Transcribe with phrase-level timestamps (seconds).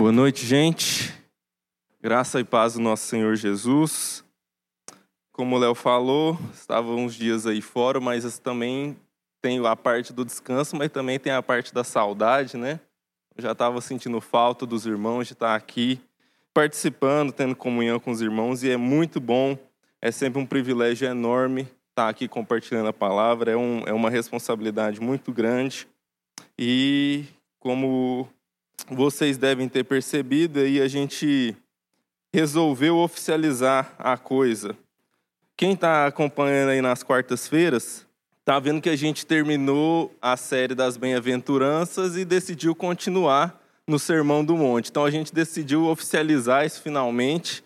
[0.00, 1.12] Boa noite, gente.
[2.00, 4.24] Graça e paz do nosso Senhor Jesus.
[5.30, 8.96] Como o Léo falou, estava uns dias aí fora, mas também
[9.42, 12.80] tem a parte do descanso, mas também tem a parte da saudade, né?
[13.36, 16.00] Eu já estava sentindo falta dos irmãos de estar aqui
[16.54, 19.54] participando, tendo comunhão com os irmãos, e é muito bom,
[20.00, 24.98] é sempre um privilégio enorme estar aqui compartilhando a palavra, é, um, é uma responsabilidade
[24.98, 25.86] muito grande.
[26.58, 27.26] E
[27.58, 28.26] como
[28.88, 31.56] vocês devem ter percebido, aí a gente
[32.32, 34.76] resolveu oficializar a coisa.
[35.56, 38.06] Quem está acompanhando aí nas quartas-feiras,
[38.40, 44.44] está vendo que a gente terminou a série das bem-aventuranças e decidiu continuar no Sermão
[44.44, 44.90] do Monte.
[44.90, 47.62] Então a gente decidiu oficializar isso finalmente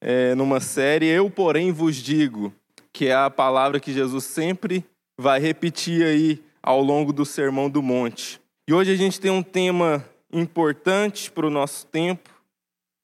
[0.00, 1.06] é, numa série.
[1.06, 2.52] Eu, porém, vos digo,
[2.92, 4.84] que é a palavra que Jesus sempre
[5.18, 8.40] vai repetir aí ao longo do Sermão do Monte.
[8.66, 10.04] E hoje a gente tem um tema
[10.38, 12.30] importante para o nosso tempo,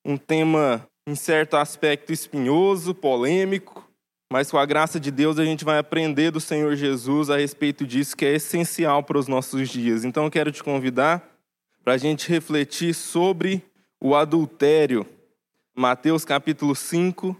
[0.04, 3.88] um tema em certo aspecto espinhoso, polêmico,
[4.32, 7.86] mas com a graça de Deus a gente vai aprender do Senhor Jesus a respeito
[7.86, 10.04] disso que é essencial para os nossos dias.
[10.04, 11.22] Então eu quero te convidar
[11.82, 13.62] para a gente refletir sobre
[14.00, 15.06] o adultério.
[15.76, 17.36] Mateus capítulo 5,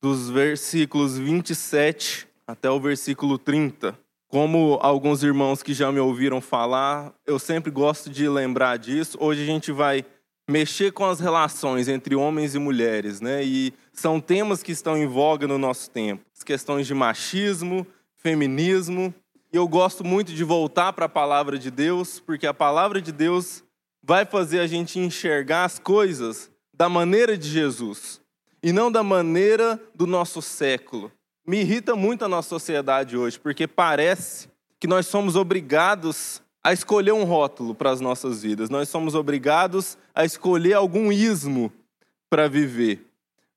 [0.00, 3.98] dos versículos 27 até o versículo 30.
[4.30, 9.18] Como alguns irmãos que já me ouviram falar, eu sempre gosto de lembrar disso.
[9.20, 10.04] Hoje a gente vai
[10.48, 13.42] mexer com as relações entre homens e mulheres, né?
[13.42, 16.24] E são temas que estão em voga no nosso tempo.
[16.32, 17.84] As questões de machismo,
[18.18, 19.12] feminismo.
[19.52, 23.10] E eu gosto muito de voltar para a palavra de Deus, porque a palavra de
[23.10, 23.64] Deus
[24.00, 28.20] vai fazer a gente enxergar as coisas da maneira de Jesus
[28.62, 31.10] e não da maneira do nosso século.
[31.46, 37.12] Me irrita muito a nossa sociedade hoje, porque parece que nós somos obrigados a escolher
[37.12, 38.70] um rótulo para as nossas vidas.
[38.70, 41.72] Nós somos obrigados a escolher algum ismo
[42.28, 43.06] para viver.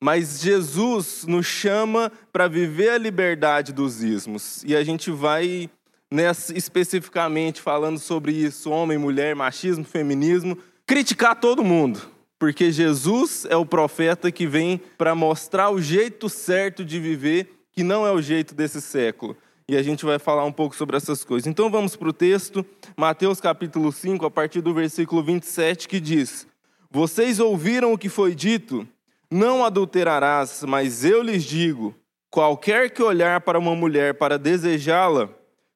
[0.02, 4.62] Mas Jesus nos chama para viver a liberdade dos ismos.
[4.66, 5.70] E a gente vai,
[6.12, 12.02] nessa, especificamente, falando sobre isso: homem, mulher, machismo, feminismo, criticar todo mundo.
[12.38, 17.84] Porque Jesus é o profeta que vem para mostrar o jeito certo de viver, que
[17.84, 19.36] não é o jeito desse século
[19.68, 21.48] e a gente vai falar um pouco sobre essas coisas.
[21.48, 26.48] Então vamos para o texto, Mateus capítulo 5, a partir do versículo 27, que diz:
[26.92, 28.88] Vocês ouviram o que foi dito?
[29.32, 31.96] Não adulterarás, mas eu lhes digo:
[32.30, 35.30] qualquer que olhar para uma mulher para desejá-la,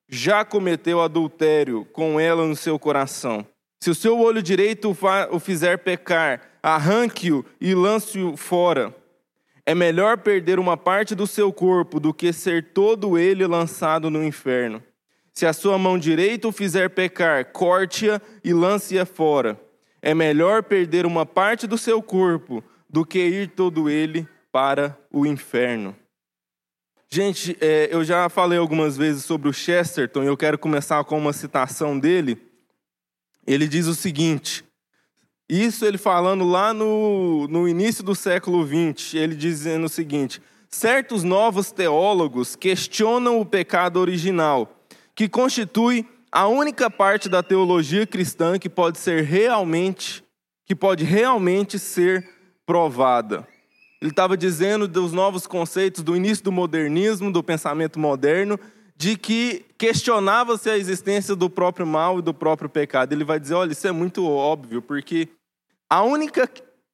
[0.10, 3.46] já cometeu adultério com ela no seu coração.
[3.82, 4.96] Se o seu olho direito
[5.32, 8.96] o fizer pecar, arranque-o e lance-o fora.
[9.68, 14.24] É melhor perder uma parte do seu corpo do que ser todo ele lançado no
[14.24, 14.82] inferno.
[15.34, 19.60] Se a sua mão direita o fizer pecar, corte-a e lance-a fora.
[20.02, 25.26] É melhor perder uma parte do seu corpo do que ir todo ele para o
[25.26, 25.94] inferno.
[27.10, 31.18] Gente, é, eu já falei algumas vezes sobre o Chesterton e eu quero começar com
[31.18, 32.42] uma citação dele.
[33.46, 34.64] Ele diz o seguinte:
[35.50, 41.24] isso ele falando lá no, no início do século XX, ele dizendo o seguinte: certos
[41.24, 44.84] novos teólogos questionam o pecado original,
[45.16, 50.24] que constitui a única parte da teologia cristã que pode ser realmente,
[50.66, 52.28] que pode realmente ser
[52.66, 53.48] provada.
[54.02, 58.60] Ele estava dizendo dos novos conceitos do início do modernismo, do pensamento moderno,
[58.96, 63.14] de que questionava-se a existência do próprio mal e do próprio pecado.
[63.14, 65.30] Ele vai dizer: olha, isso é muito óbvio, porque
[65.90, 66.50] a única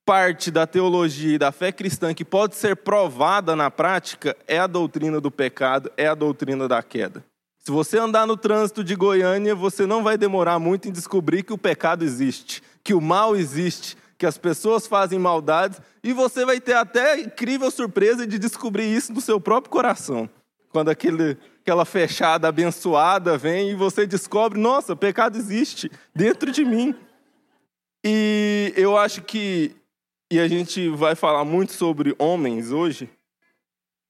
[0.06, 4.68] parte da teologia e da fé cristã que pode ser provada na prática é a
[4.68, 7.24] doutrina do pecado, é a doutrina da queda.
[7.58, 11.54] Se você andar no trânsito de Goiânia, você não vai demorar muito em descobrir que
[11.54, 16.60] o pecado existe, que o mal existe, que as pessoas fazem maldades, e você vai
[16.60, 20.30] ter até incrível surpresa de descobrir isso no seu próprio coração.
[20.70, 26.94] Quando aquele, aquela fechada abençoada vem e você descobre: nossa, pecado existe dentro de mim.
[28.04, 29.76] E eu acho que,
[30.32, 33.10] e a gente vai falar muito sobre homens hoje,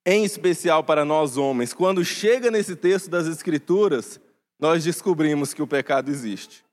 [0.05, 4.19] em especial para nós homens, quando chega nesse texto das Escrituras,
[4.59, 6.63] nós descobrimos que o pecado existe.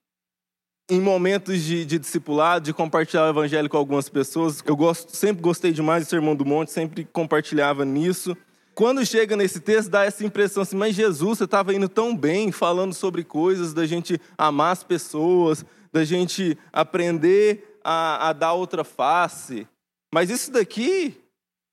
[0.90, 5.42] Em momentos de, de discipulado, de compartilhar o evangelho com algumas pessoas, eu gosto, sempre
[5.42, 8.36] gostei demais do Sermão do Monte, sempre compartilhava nisso.
[8.74, 12.50] Quando chega nesse texto, dá essa impressão assim, mas Jesus, você estava indo tão bem,
[12.50, 18.84] falando sobre coisas da gente amar as pessoas, da gente aprender a, a dar outra
[18.84, 19.66] face.
[20.12, 21.20] Mas isso daqui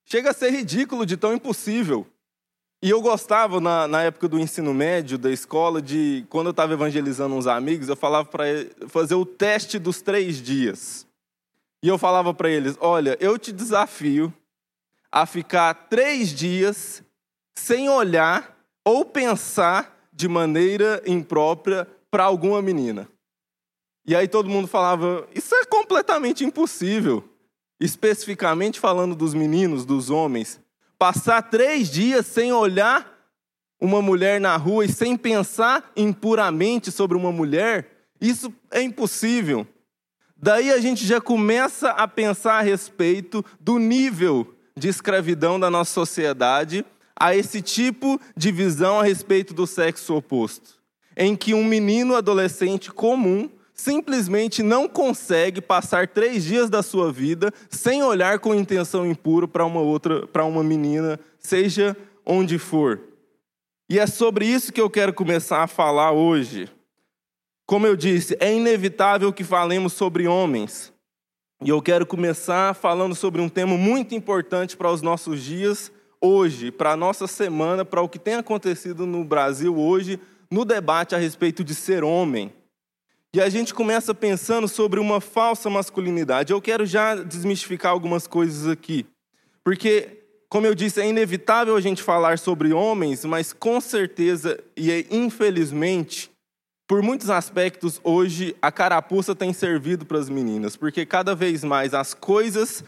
[0.06, 2.08] chega a ser ridículo de tão impossível.
[2.82, 6.74] E eu gostava, na, na, época do ensino médio, da escola, de quando eu estava
[6.74, 8.46] evangelizando uns amigos, eu falava para
[8.88, 11.08] fazer o teste dos três dias.
[11.82, 14.32] E eu falava para eles: olha, eu te desafio
[15.12, 17.02] a ficar três dias
[17.58, 18.56] sem olhar
[18.86, 23.08] ou pensar de maneira imprópria para alguma menina.
[24.08, 27.24] E aí todo mundo falava: isso é completamente impossível.
[27.80, 30.60] Especificamente falando dos meninos, dos homens.
[30.98, 33.16] Passar três dias sem olhar
[33.80, 39.68] uma mulher na rua e sem pensar impuramente sobre uma mulher, isso é impossível.
[40.36, 45.92] Daí a gente já começa a pensar a respeito do nível de escravidão da nossa
[45.92, 46.84] sociedade
[47.16, 50.80] a esse tipo de visão a respeito do sexo oposto,
[51.16, 57.54] em que um menino adolescente comum simplesmente não consegue passar três dias da sua vida
[57.70, 61.96] sem olhar com intenção impura para uma outra, para uma menina, seja
[62.26, 63.00] onde for.
[63.90, 66.70] E é sobre isso que eu quero começar a falar hoje.
[67.66, 70.92] Como eu disse, é inevitável que falemos sobre homens.
[71.64, 75.92] E eu quero começar falando sobre um tema muito importante para os nossos dias
[76.22, 80.20] hoje, para a nossa semana, para o que tem acontecido no Brasil hoje,
[80.52, 82.52] no debate a respeito de ser homem.
[83.38, 86.52] E a gente começa pensando sobre uma falsa masculinidade.
[86.52, 89.06] Eu quero já desmistificar algumas coisas aqui.
[89.64, 94.92] Porque, como eu disse, é inevitável a gente falar sobre homens, mas com certeza e
[94.92, 96.32] é, infelizmente,
[96.88, 101.94] por muitos aspectos, hoje a carapuça tem servido para as meninas, porque cada vez mais
[101.94, 102.84] as coisas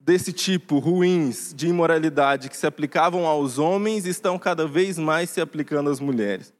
[0.00, 5.38] desse tipo ruins de imoralidade que se aplicavam aos homens estão cada vez mais se
[5.38, 6.50] aplicando às mulheres.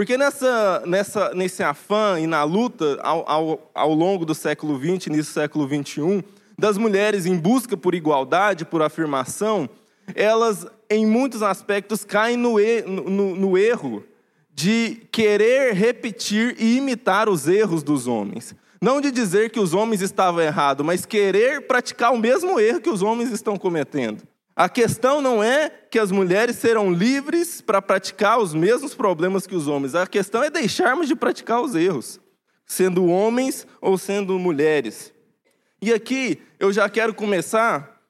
[0.00, 5.08] Porque nessa, nessa, nesse afã e na luta ao, ao, ao longo do século XX,
[5.08, 6.24] início do século XXI,
[6.58, 9.68] das mulheres em busca por igualdade, por afirmação,
[10.14, 12.54] elas, em muitos aspectos, caem no,
[12.86, 14.02] no, no erro
[14.54, 18.54] de querer repetir e imitar os erros dos homens.
[18.80, 22.88] Não de dizer que os homens estavam errados, mas querer praticar o mesmo erro que
[22.88, 24.22] os homens estão cometendo.
[24.60, 29.54] A questão não é que as mulheres serão livres para praticar os mesmos problemas que
[29.54, 29.94] os homens.
[29.94, 32.20] A questão é deixarmos de praticar os erros,
[32.66, 35.14] sendo homens ou sendo mulheres.
[35.80, 38.02] E aqui eu já quero começar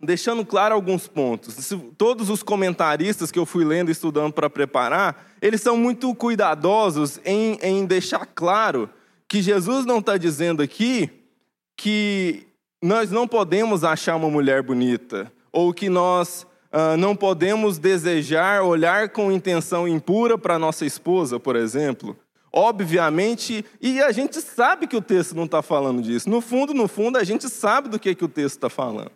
[0.00, 1.54] deixando claro alguns pontos.
[1.96, 7.20] Todos os comentaristas que eu fui lendo e estudando para preparar, eles são muito cuidadosos
[7.24, 8.90] em, em deixar claro
[9.28, 11.08] que Jesus não está dizendo aqui
[11.76, 12.44] que
[12.82, 19.08] nós não podemos achar uma mulher bonita ou que nós uh, não podemos desejar olhar
[19.08, 22.14] com intenção impura para nossa esposa, por exemplo.
[22.52, 26.28] Obviamente, e a gente sabe que o texto não está falando disso.
[26.28, 29.12] No fundo, no fundo, a gente sabe do que, que o texto está falando.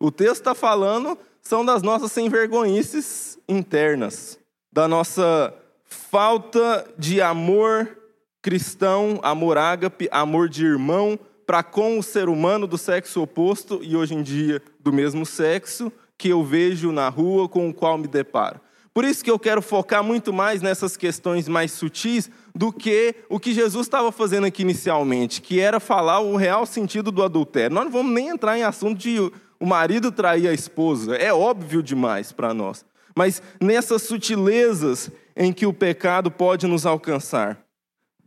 [0.00, 4.36] O texto está falando são das nossas sem vergonhices internas,
[4.72, 5.54] da nossa
[5.84, 7.96] falta de amor
[8.42, 11.16] cristão, amor ágape, amor de irmão,
[11.48, 15.90] para com o ser humano do sexo oposto e hoje em dia do mesmo sexo
[16.18, 18.60] que eu vejo na rua com o qual me deparo.
[18.92, 23.40] Por isso que eu quero focar muito mais nessas questões mais sutis do que o
[23.40, 27.74] que Jesus estava fazendo aqui inicialmente, que era falar o real sentido do adultério.
[27.74, 29.18] Nós não vamos nem entrar em assunto de
[29.58, 32.84] o marido trair a esposa, é óbvio demais para nós.
[33.16, 37.58] Mas nessas sutilezas em que o pecado pode nos alcançar.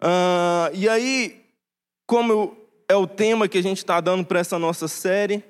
[0.02, 1.40] Uh, e aí,
[2.08, 2.61] como eu,
[2.92, 5.42] é o tema que a gente está dando para essa nossa série.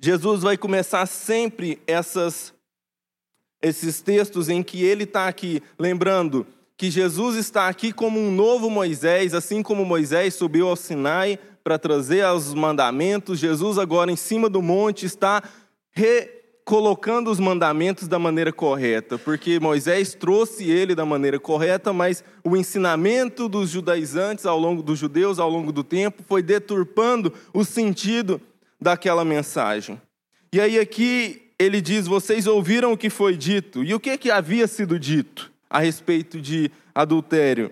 [0.00, 2.52] Jesus vai começar sempre essas,
[3.62, 6.44] esses textos em que ele está aqui, lembrando
[6.76, 11.78] que Jesus está aqui como um novo Moisés, assim como Moisés subiu ao Sinai para
[11.78, 15.40] trazer os mandamentos, Jesus agora em cima do monte está
[15.92, 16.28] re
[16.64, 22.56] colocando os mandamentos da maneira correta, porque Moisés trouxe ele da maneira correta, mas o
[22.56, 28.40] ensinamento dos judaizantes ao longo dos judeus ao longo do tempo foi deturpando o sentido
[28.80, 30.00] daquela mensagem.
[30.52, 33.84] E aí aqui ele diz: "Vocês ouviram o que foi dito".
[33.84, 37.70] E o que que havia sido dito a respeito de adultério?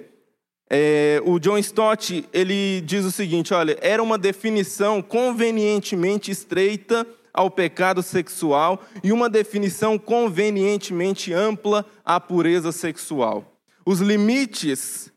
[0.69, 7.51] É, o John Stott ele diz o seguinte: olha, era uma definição convenientemente estreita ao
[7.51, 13.45] pecado sexual e uma definição convenientemente ampla à pureza sexual.
[13.85, 15.11] Os limites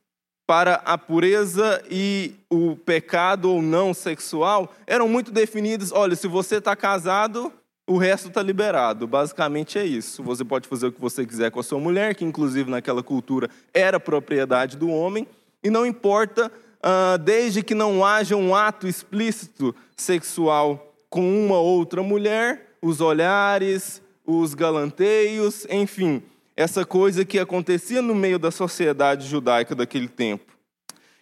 [0.48, 5.92] para a pureza e o pecado ou não sexual eram muito definidos.
[5.92, 7.52] Olha, se você está casado,
[7.88, 9.08] o resto está liberado.
[9.08, 10.24] Basicamente é isso.
[10.24, 13.50] Você pode fazer o que você quiser com a sua mulher, que inclusive naquela cultura
[13.74, 15.28] era propriedade do homem,
[15.64, 20.85] e não importa, uh, desde que não haja um ato explícito sexual
[21.16, 26.22] com uma outra mulher, os olhares, os galanteios, enfim,
[26.58, 30.52] essa coisa que acontecia no meio da sociedade judaica daquele tempo.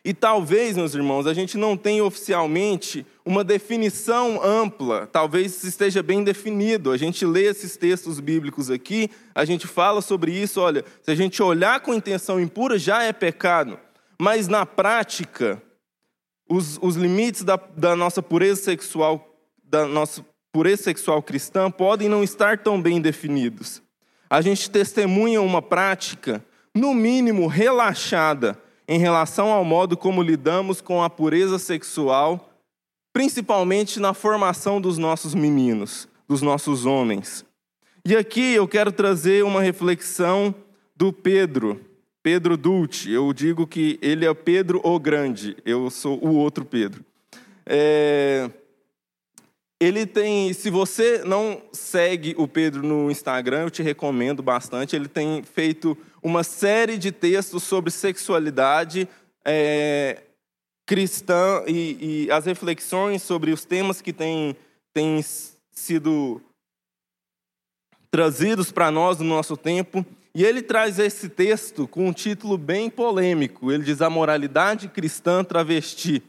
[0.04, 6.24] E talvez, meus irmãos, a gente não tenha oficialmente uma definição ampla, talvez esteja bem
[6.24, 6.90] definido.
[6.90, 11.16] A gente lê esses textos bíblicos aqui, a gente fala sobre isso, olha, se a
[11.16, 13.80] gente olhar com intenção impura, já é pecado.
[14.20, 15.62] Mas na prática,
[16.50, 19.30] os, os limites da, da nossa pureza sexual,
[19.74, 23.82] da nossa pureza sexual cristã, podem não estar tão bem definidos.
[24.30, 28.56] A gente testemunha uma prática, no mínimo, relaxada
[28.88, 32.54] em relação ao modo como lidamos com a pureza sexual,
[33.12, 37.44] principalmente na formação dos nossos meninos, dos nossos homens.
[38.06, 40.54] E aqui eu quero trazer uma reflexão
[40.96, 41.82] do Pedro,
[42.22, 43.12] Pedro Dulce.
[43.12, 47.04] Eu digo que ele é Pedro o Grande, eu sou o outro Pedro.
[47.66, 48.52] É...
[49.80, 54.96] Ele tem, se você não segue o Pedro no Instagram, eu te recomendo bastante.
[54.96, 59.08] Ele tem feito uma série de textos sobre sexualidade
[59.46, 60.22] é,
[60.86, 64.56] cristã e, e, as reflexões sobre os temas que têm,
[64.94, 65.24] têm
[65.72, 66.42] sido
[68.10, 70.06] trazidos para nós no nosso tempo.
[70.36, 73.72] E ele traz esse texto com um título bem polêmico.
[73.72, 76.24] Ele diz: A moralidade cristã travesti.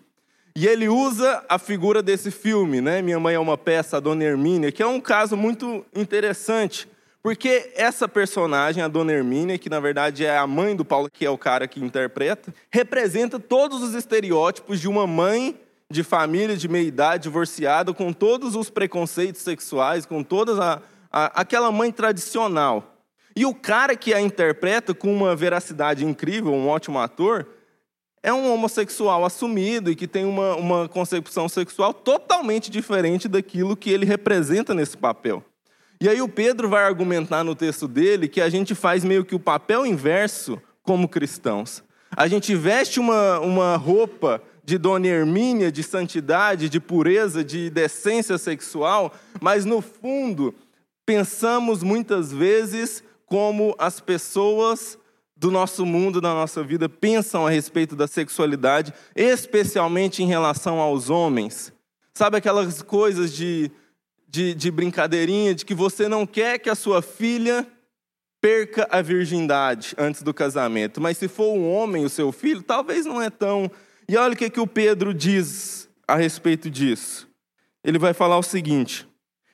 [0.56, 3.02] E ele usa a figura desse filme, né?
[3.02, 6.88] Minha Mãe é uma Peça, a Dona Hermínia, que é um caso muito interessante,
[7.20, 11.26] porque essa personagem, a Dona Hermínia, que na verdade é a mãe do Paulo, que
[11.26, 15.58] é o cara que interpreta, representa todos os estereótipos de uma mãe
[15.90, 20.80] de família de meia idade, divorciada, com todos os preconceitos sexuais, com toda a,
[21.10, 22.94] a, aquela mãe tradicional.
[23.34, 27.44] E o cara que a interpreta com uma veracidade incrível, um ótimo ator,
[28.24, 33.90] é um homossexual assumido e que tem uma, uma concepção sexual totalmente diferente daquilo que
[33.90, 35.44] ele representa nesse papel.
[36.00, 39.34] E aí o Pedro vai argumentar no texto dele que a gente faz meio que
[39.34, 41.84] o papel inverso como cristãos.
[42.16, 48.38] A gente veste uma, uma roupa de Dona Hermínia, de santidade, de pureza, de decência
[48.38, 50.54] sexual, mas no fundo
[51.04, 54.98] pensamos muitas vezes como as pessoas
[55.44, 61.10] do nosso mundo, da nossa vida, pensam a respeito da sexualidade, especialmente em relação aos
[61.10, 61.70] homens.
[62.14, 63.70] Sabe aquelas coisas de,
[64.26, 67.66] de, de brincadeirinha, de que você não quer que a sua filha
[68.40, 73.04] perca a virgindade antes do casamento, mas se for um homem, o seu filho, talvez
[73.04, 73.70] não é tão.
[74.08, 77.28] E olha o que, que o Pedro diz a respeito disso.
[77.84, 79.06] Ele vai falar o seguinte: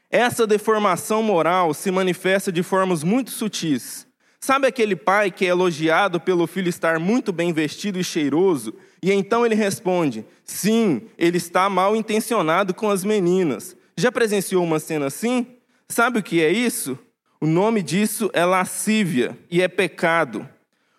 [0.08, 4.08] essa deformação moral se manifesta de formas muito sutis
[4.42, 8.74] Sabe aquele pai que é elogiado pelo filho estar muito bem vestido e cheiroso?
[9.02, 13.76] E então ele responde: Sim, ele está mal intencionado com as meninas.
[13.98, 15.46] Já presenciou uma cena assim?
[15.86, 16.98] Sabe o que é isso?
[17.38, 20.48] O nome disso é lascívia e é pecado.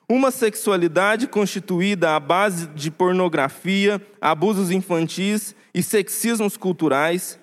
[0.07, 7.39] Uma sexualidade constituída à base de pornografia, abusos infantis e sexismos culturais,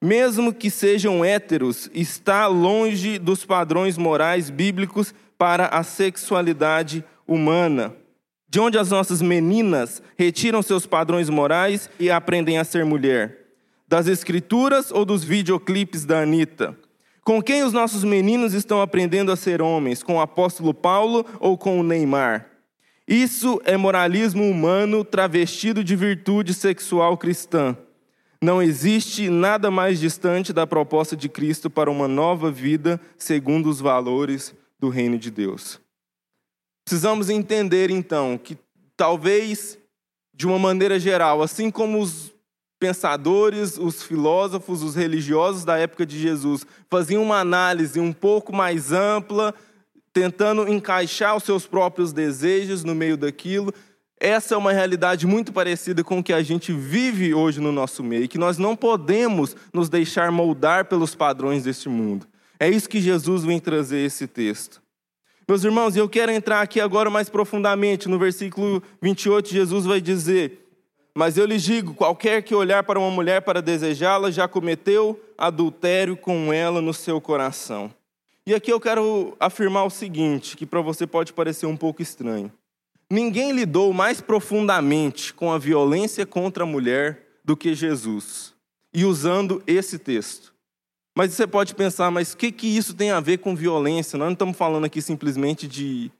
[0.00, 7.92] mesmo que sejam héteros, está longe dos padrões morais bíblicos para a sexualidade humana,
[8.48, 13.38] de onde as nossas meninas retiram seus padrões morais e aprendem a ser mulher?
[13.88, 16.78] Das escrituras ou dos videoclipes da Anitta?
[17.24, 20.00] Com quem os nossos meninos estão aprendendo a ser homens?
[20.00, 22.46] Com o apóstolo Paulo ou com o Neymar?
[23.08, 27.76] Isso é moralismo humano travestido de virtude sexual cristã.
[28.40, 33.80] Não existe nada mais distante da proposta de Cristo para uma nova vida segundo os
[33.80, 35.80] valores do reino de Deus.
[36.84, 38.58] Precisamos entender, então, que
[38.96, 39.78] talvez,
[40.34, 42.32] de uma maneira geral, assim como os
[42.80, 48.90] pensadores, os filósofos, os religiosos da época de Jesus faziam uma análise um pouco mais
[48.90, 49.54] ampla,
[50.12, 53.72] tentando encaixar os seus próprios desejos no meio daquilo,
[54.18, 58.02] essa é uma realidade muito parecida com o que a gente vive hoje no nosso
[58.02, 62.26] meio, que nós não podemos nos deixar moldar pelos padrões deste mundo.
[62.62, 64.80] É isso que Jesus vem trazer esse texto.
[65.48, 68.08] Meus irmãos, eu quero entrar aqui agora mais profundamente.
[68.08, 70.72] No versículo 28, Jesus vai dizer:
[71.12, 76.16] Mas eu lhes digo: qualquer que olhar para uma mulher para desejá-la, já cometeu adultério
[76.16, 77.92] com ela no seu coração.
[78.46, 82.52] E aqui eu quero afirmar o seguinte, que para você pode parecer um pouco estranho.
[83.10, 88.54] Ninguém lidou mais profundamente com a violência contra a mulher do que Jesus.
[88.94, 90.51] E usando esse texto.
[91.14, 94.18] Mas você pode pensar, mas o que, que isso tem a ver com violência?
[94.18, 96.10] Nós não estamos falando aqui simplesmente de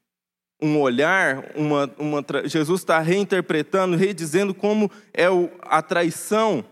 [0.60, 6.64] um olhar, uma, uma Jesus está reinterpretando, redizendo como é o, a traição,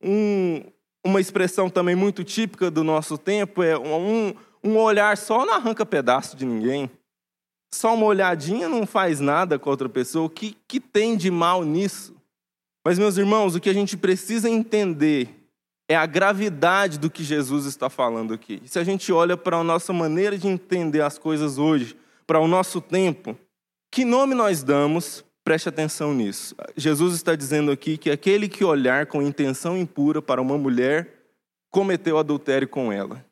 [0.00, 0.62] um,
[1.04, 5.84] uma expressão também muito típica do nosso tempo, é um, um olhar só não arranca
[5.84, 6.88] pedaço de ninguém.
[7.74, 10.26] Só uma olhadinha não faz nada com outra pessoa.
[10.26, 12.14] O que, que tem de mal nisso?
[12.84, 15.41] Mas, meus irmãos, o que a gente precisa entender
[15.92, 18.62] é a gravidade do que Jesus está falando aqui.
[18.64, 21.96] Se a gente olha para a nossa maneira de entender as coisas hoje,
[22.26, 23.36] para o nosso tempo,
[23.90, 25.22] que nome nós damos?
[25.44, 26.54] Preste atenção nisso.
[26.76, 31.26] Jesus está dizendo aqui que aquele que olhar com intenção impura para uma mulher
[31.70, 33.24] cometeu adultério com ela.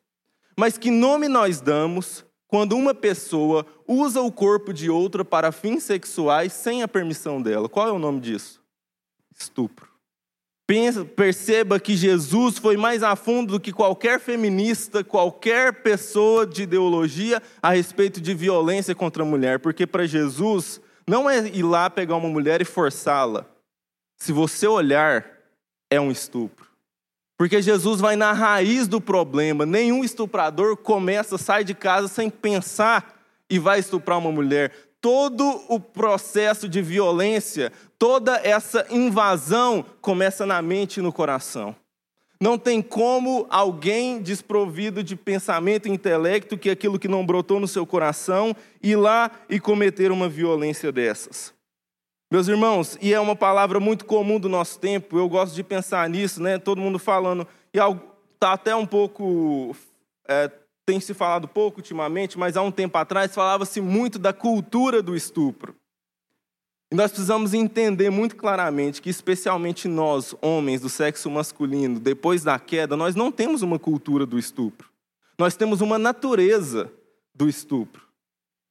[0.55, 5.83] Mas que nome nós damos quando uma pessoa usa o corpo de outra para fins
[5.83, 7.67] sexuais sem a permissão dela.
[7.67, 8.61] Qual é o nome disso?
[9.35, 9.90] Estupro.
[10.67, 16.63] Pensa, perceba que Jesus foi mais a fundo do que qualquer feminista, qualquer pessoa de
[16.63, 21.89] ideologia a respeito de violência contra a mulher, porque para Jesus não é ir lá
[21.89, 23.45] pegar uma mulher e forçá-la.
[24.17, 25.25] Se você olhar,
[25.89, 26.69] é um estupro.
[27.37, 29.65] Porque Jesus vai na raiz do problema.
[29.65, 34.71] Nenhum estuprador começa, sai de casa sem pensar e vai estuprar uma mulher.
[35.01, 41.75] Todo o processo de violência, toda essa invasão começa na mente e no coração.
[42.39, 47.67] Não tem como alguém desprovido de pensamento e intelecto, que aquilo que não brotou no
[47.67, 51.53] seu coração, ir lá e cometer uma violência dessas.
[52.31, 56.09] Meus irmãos, e é uma palavra muito comum do nosso tempo, eu gosto de pensar
[56.09, 56.57] nisso, né?
[56.57, 59.75] Todo mundo falando, e está até um pouco.
[60.27, 60.49] É,
[60.91, 65.15] tem se falado pouco ultimamente, mas há um tempo atrás falava-se muito da cultura do
[65.15, 65.73] estupro.
[66.91, 72.59] E nós precisamos entender muito claramente que, especialmente nós, homens do sexo masculino, depois da
[72.59, 74.89] queda, nós não temos uma cultura do estupro.
[75.39, 76.91] Nós temos uma natureza
[77.33, 78.01] do estupro.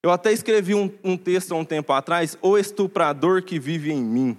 [0.02, 4.02] Eu até escrevi um, um texto há um tempo atrás, O Estuprador que Vive em
[4.02, 4.36] Mim.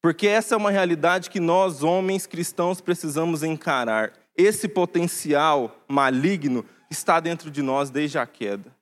[0.00, 4.12] Porque essa é uma realidade que nós, homens cristãos, precisamos encarar.
[4.36, 8.74] Esse potencial maligno está dentro de nós desde a queda.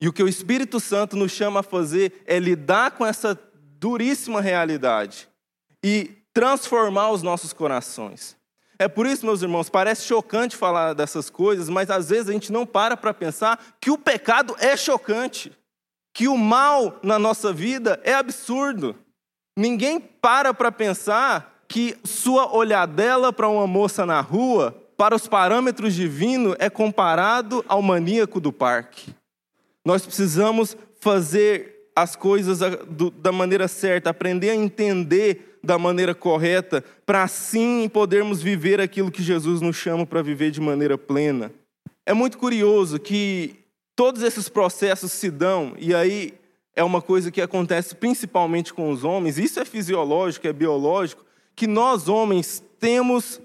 [0.00, 3.38] E o que o Espírito Santo nos chama a fazer é lidar com essa
[3.78, 5.28] duríssima realidade
[5.82, 8.36] e transformar os nossos corações.
[8.78, 12.52] É por isso, meus irmãos, parece chocante falar dessas coisas, mas às vezes a gente
[12.52, 15.52] não para para pensar que o pecado é chocante,
[16.14, 18.94] que o mal na nossa vida é absurdo.
[19.56, 25.94] Ninguém para para pensar que sua olhadela para uma moça na rua, para os parâmetros
[25.94, 29.14] divinos, é comparado ao maníaco do parque.
[29.86, 32.58] Nós precisamos fazer as coisas
[33.16, 39.22] da maneira certa, aprender a entender da maneira correta, para assim podermos viver aquilo que
[39.22, 41.52] Jesus nos chama para viver de maneira plena.
[42.04, 43.54] É muito curioso que
[43.94, 46.34] todos esses processos se dão, e aí
[46.74, 51.68] é uma coisa que acontece principalmente com os homens, isso é fisiológico, é biológico, que
[51.68, 53.40] nós homens temos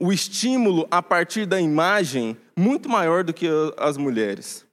[0.00, 4.66] o estímulo a partir da imagem muito maior do que as mulheres.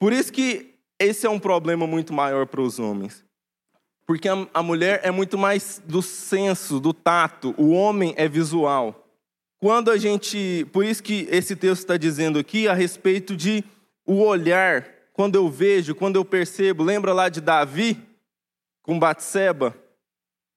[0.00, 3.24] Por isso que esse é um problema muito maior para os homens.
[4.04, 9.06] Porque a, mulher é muito mais do senso, do tato, o homem é visual.
[9.60, 10.66] Quando a gente.
[10.72, 13.62] Por isso que esse texto está dizendo aqui a respeito de
[14.06, 16.82] o olhar, quando eu vejo, quando eu percebo.
[16.82, 18.00] Lembra lá de Davi
[18.82, 19.76] com Batseba?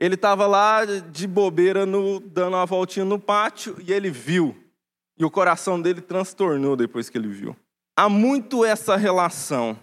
[0.02, 4.58] Ele estava lá de bobeira, no, dando uma voltinha no pátio, e ele viu.
[5.18, 7.56] E o coração dele transtornou depois que ele viu.
[7.96, 9.78] Há muito essa relação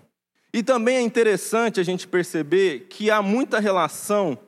[0.52, 4.38] e também é interessante a gente perceber que há muita relação,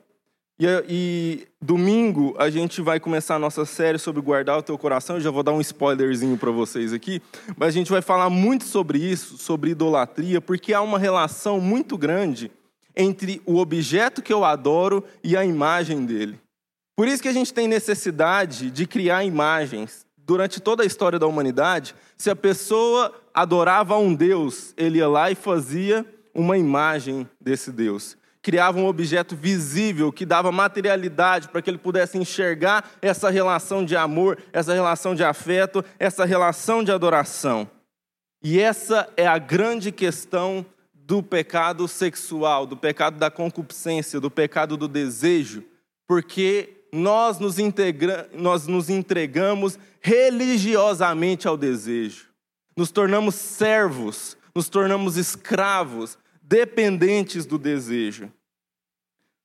[0.59, 5.17] e, e, domingo a gente vai começar a nossa série sobre guardar o teu coração,
[5.17, 7.21] eu já vou dar um spoilerzinho para vocês aqui,
[7.55, 11.97] mas a gente vai falar muito sobre isso, sobre idolatria, porque há uma relação muito
[11.97, 12.51] grande
[12.95, 16.39] entre o objeto que eu adoro e a imagem dele.
[16.95, 21.27] Por isso que a gente tem necessidade de criar imagens, durante toda a história da
[21.27, 27.71] humanidade, se a pessoa adorava um Deus, ele ia lá e fazia uma imagem desse
[27.71, 28.17] Deus.
[28.41, 33.95] Criava um objeto visível que dava materialidade para que ele pudesse enxergar essa relação de
[33.95, 37.69] amor, essa relação de afeto, essa relação de adoração.
[38.43, 40.65] E essa é a grande questão
[41.11, 45.61] do pecado sexual, do pecado da concupiscência, do pecado do desejo,
[46.07, 52.29] porque nós nos, integra nós nos entregamos religiosamente ao desejo.
[52.77, 58.31] Nos tornamos servos, nos tornamos escravos, dependentes do desejo.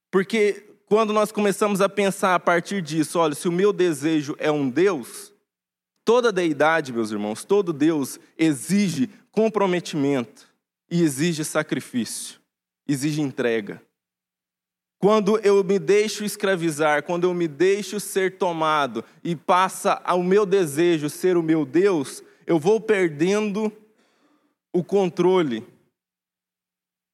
[0.08, 4.52] Porque quando nós começamos a pensar a partir disso, olha, se o meu desejo é
[4.52, 5.32] um Deus,
[6.04, 10.54] toda deidade, meus irmãos, todo Deus exige comprometimento
[10.90, 12.40] e exige sacrifício,
[12.86, 13.82] exige entrega.
[14.98, 20.46] Quando eu me deixo escravizar, quando eu me deixo ser tomado e passa ao meu
[20.46, 23.70] desejo ser o meu Deus, eu vou perdendo
[24.72, 25.64] o controle.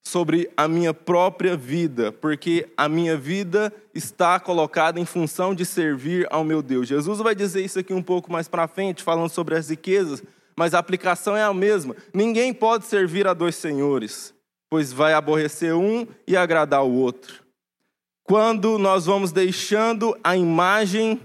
[0.04, 6.26] sobre a minha própria vida, porque a minha vida está colocada em função de servir
[6.28, 6.88] ao meu Deus.
[6.88, 10.20] Jesus vai dizer isso aqui um pouco mais para frente, falando sobre as riquezas,
[10.56, 11.96] mas a aplicação é a mesma.
[12.12, 14.34] Ninguém pode servir a dois senhores,
[14.70, 17.42] pois vai aborrecer um e agradar o outro.
[18.24, 21.20] Quando nós vamos deixando a imagem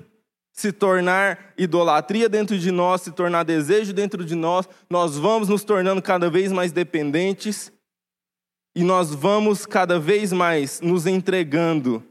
[0.52, 5.64] se tornar idolatria dentro de nós, se tornar desejo dentro de nós, nós vamos nos
[5.64, 7.72] tornando cada vez mais dependentes
[8.76, 12.04] e nós vamos cada vez mais nos entregando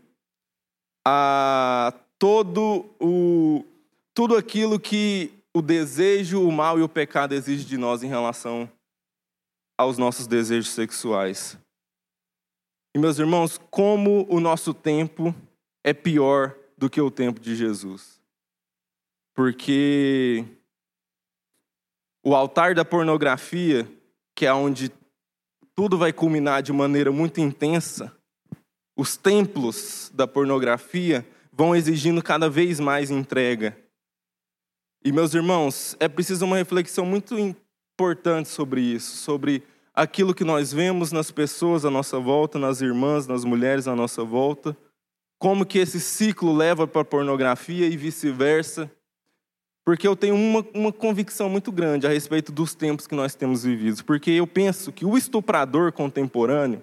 [1.04, 3.64] a todo o
[4.14, 8.70] tudo aquilo que o desejo, o mal e o pecado exigem de nós em relação
[9.78, 11.58] aos nossos desejos sexuais.
[12.94, 15.34] E meus irmãos, como o nosso tempo
[15.84, 18.16] é pior do que o tempo de Jesus
[19.36, 20.42] porque
[22.24, 23.86] o altar da pornografia,
[24.34, 24.90] que é onde
[25.74, 28.16] tudo vai culminar de maneira muito intensa,
[28.96, 33.76] os templos da pornografia vão exigindo cada vez mais entrega.
[35.06, 39.62] E, meus irmãos, é preciso uma reflexão muito importante sobre isso, sobre
[39.94, 44.24] aquilo que nós vemos nas pessoas à nossa volta, nas irmãs, nas mulheres à nossa
[44.24, 44.76] volta,
[45.38, 48.90] como que esse ciclo leva para a pornografia e vice-versa,
[49.84, 53.62] porque eu tenho uma, uma convicção muito grande a respeito dos tempos que nós temos
[53.62, 54.02] vividos.
[54.02, 56.82] Porque eu penso que o estuprador contemporâneo,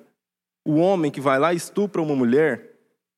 [0.65, 2.72] o homem que vai lá e estupra uma mulher,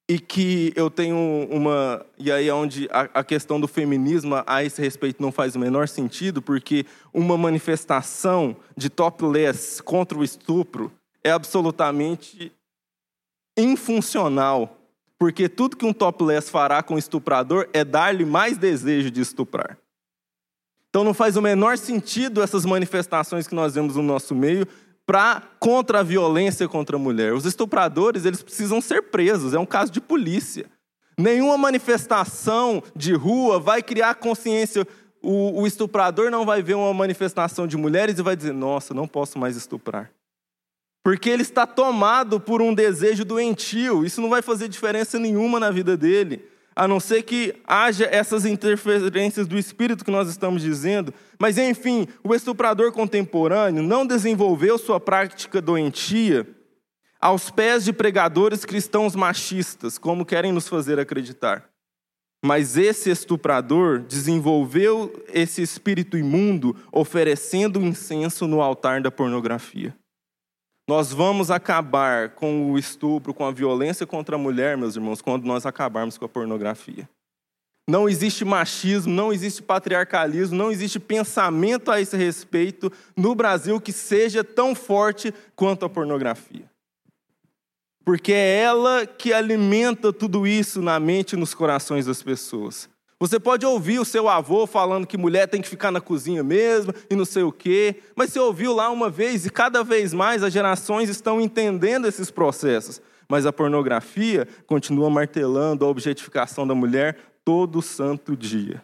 [0.08, 2.06] e que eu tenho uma.
[2.18, 5.60] E aí é onde a, a questão do feminismo a esse respeito não faz o
[5.60, 10.92] menor sentido, porque uma manifestação de topless contra o estupro
[11.24, 12.52] é absolutamente
[13.58, 14.78] infuncional
[15.18, 19.78] porque tudo que um topless fará com o estuprador é dar-lhe mais desejo de estuprar.
[20.90, 24.68] Então não faz o menor sentido essas manifestações que nós vemos no nosso meio
[25.06, 27.34] para contra a violência contra a mulher.
[27.34, 30.66] Os estupradores, eles precisam ser presos, é um caso de polícia.
[31.18, 34.86] Nenhuma manifestação de rua vai criar consciência.
[35.22, 39.08] O, o estuprador não vai ver uma manifestação de mulheres e vai dizer: Nossa, não
[39.08, 40.12] posso mais estuprar
[41.06, 44.04] porque ele está tomado por um desejo doentio.
[44.04, 46.44] Isso não vai fazer diferença nenhuma na vida dele,
[46.76, 51.14] a não ser que haja essas interferências do espírito que nós estamos dizendo.
[51.40, 56.46] Mas, enfim, o estuprador contemporâneo não desenvolveu sua prática doentia
[57.22, 61.70] aos pés de pregadores cristãos machistas, como querem nos fazer acreditar.
[62.44, 69.96] Mas esse estuprador desenvolveu esse espírito imundo oferecendo incenso no altar da pornografia.
[70.88, 75.46] Nós vamos acabar com o estupro, com a violência contra a mulher, meus irmãos, quando
[75.46, 77.10] nós acabarmos com a pornografia.
[77.88, 83.92] Não existe machismo, não existe patriarcalismo, não existe pensamento a esse respeito no Brasil que
[83.92, 86.70] seja tão forte quanto a pornografia.
[88.04, 92.88] Porque é ela que alimenta tudo isso na mente e nos corações das pessoas.
[93.20, 96.94] Você pode ouvir o seu avô falando que mulher tem que ficar na cozinha mesmo
[97.10, 100.44] e não sei o quê, mas você ouviu lá uma vez e cada vez mais
[100.44, 103.02] as gerações estão entendendo esses processos.
[103.30, 108.84] Mas a pornografia continua martelando a objetificação da mulher todo santo dia.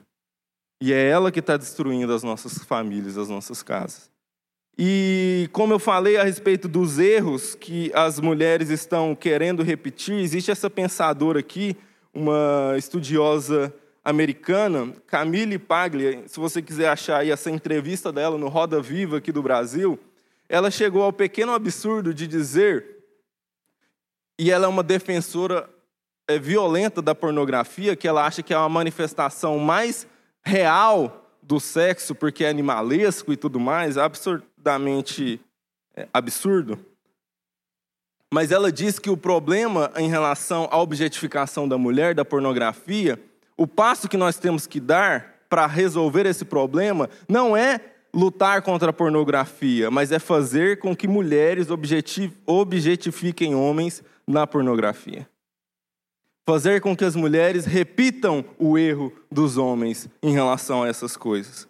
[0.81, 4.09] E é ela que está destruindo as nossas famílias, as nossas casas.
[4.77, 10.49] E como eu falei a respeito dos erros que as mulheres estão querendo repetir, existe
[10.49, 11.75] essa pensadora aqui,
[12.13, 13.71] uma estudiosa
[14.03, 19.31] americana, Camille Paglia, se você quiser achar aí essa entrevista dela no Roda Viva aqui
[19.31, 19.99] do Brasil,
[20.49, 22.85] ela chegou ao pequeno absurdo de dizer,
[24.37, 25.69] e ela é uma defensora
[26.27, 30.07] é, violenta da pornografia, que ela acha que é uma manifestação mais
[30.43, 35.39] real do sexo, porque é animalesco e tudo mais, absurdamente
[35.95, 36.79] é, absurdo.
[38.33, 43.19] Mas ela diz que o problema em relação à objetificação da mulher, da pornografia,
[43.61, 47.79] o passo que nós temos que dar para resolver esse problema não é
[48.11, 51.67] lutar contra a pornografia, mas é fazer com que mulheres
[52.47, 55.29] objetifiquem homens na pornografia.
[56.43, 61.67] Fazer com que as mulheres repitam o erro dos homens em relação a essas coisas.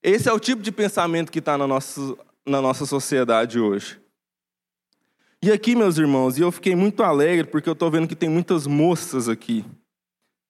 [0.00, 4.00] Esse é o tipo de pensamento que está na nossa, na nossa sociedade hoje.
[5.42, 8.28] E aqui, meus irmãos, e eu fiquei muito alegre porque eu estou vendo que tem
[8.28, 9.64] muitas moças aqui.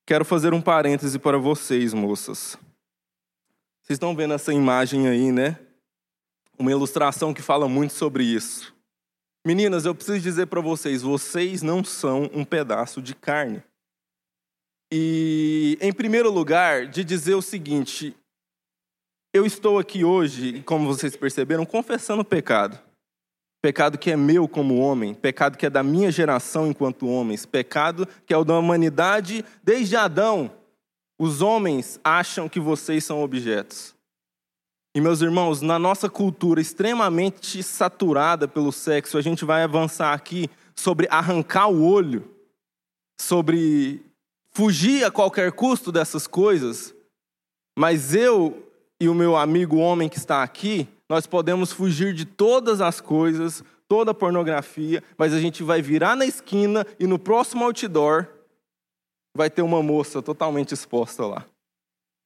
[0.06, 2.58] Quero fazer um parêntese para vocês, moças.
[3.82, 5.58] Vocês estão vendo essa imagem aí, né?
[6.58, 8.74] Uma ilustração que fala muito sobre isso.
[9.46, 13.62] Meninas, eu preciso dizer para vocês: vocês não são um pedaço de carne.
[14.92, 18.14] E, em primeiro lugar, de dizer o seguinte:
[19.32, 22.78] eu estou aqui hoje, como vocês perceberam, confessando o pecado.
[23.64, 28.06] Pecado que é meu como homem, pecado que é da minha geração enquanto homens, pecado
[28.26, 30.50] que é o da humanidade desde Adão.
[31.18, 33.94] Os homens acham que vocês são objetos.
[34.94, 40.50] E meus irmãos, na nossa cultura extremamente saturada pelo sexo, a gente vai avançar aqui
[40.76, 42.30] sobre arrancar o olho,
[43.18, 44.04] sobre
[44.52, 46.94] fugir a qualquer custo dessas coisas.
[47.78, 52.80] Mas eu e o meu amigo homem que está aqui, nós podemos fugir de todas
[52.80, 57.64] as coisas, toda a pornografia, mas a gente vai virar na esquina e no próximo
[57.64, 58.26] outdoor
[59.36, 61.44] vai ter uma moça totalmente exposta lá.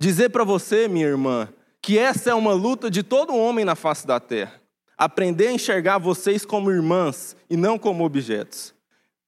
[0.00, 1.48] Dizer para você, minha irmã,
[1.82, 4.60] que essa é uma luta de todo homem na face da terra.
[4.96, 8.74] Aprender a enxergar vocês como irmãs e não como objetos.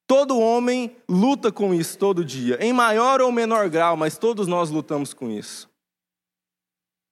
[0.07, 4.71] Todo homem luta com isso todo dia, em maior ou menor grau, mas todos nós
[4.71, 5.70] lutamos com isso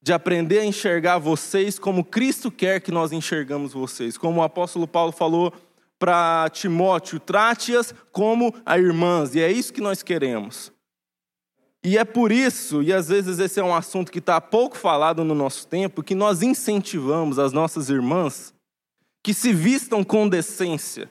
[0.00, 4.16] de aprender a enxergar vocês como Cristo quer que nós enxergamos vocês.
[4.16, 5.52] Como o apóstolo Paulo falou
[5.98, 10.72] para Timóteo, trate-as como a irmãs, e é isso que nós queremos.
[11.84, 15.24] E é por isso, e às vezes esse é um assunto que está pouco falado
[15.24, 18.54] no nosso tempo, que nós incentivamos as nossas irmãs
[19.22, 21.10] que se vistam com decência.